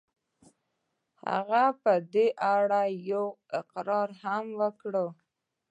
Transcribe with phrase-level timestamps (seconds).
[1.29, 3.25] هغه په دې اړه يو
[3.59, 4.93] اقرار هم وکړ.